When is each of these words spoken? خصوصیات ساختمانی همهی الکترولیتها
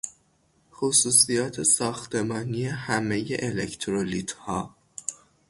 خصوصیات 0.71 1.63
ساختمانی 1.63 2.65
همهی 2.65 3.37
الکترولیتها 3.39 4.75